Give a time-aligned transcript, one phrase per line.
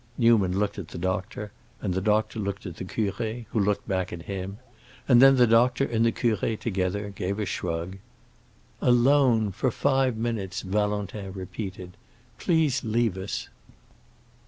[0.17, 4.11] Newman looked at the doctor, and the doctor looked at the curé, who looked back
[4.11, 4.57] at him;
[5.07, 7.97] and then the doctor and the curé, together, gave a shrug.
[8.81, 11.95] "Alone—for five minutes," Valentin repeated.
[12.39, 13.47] "Please leave us."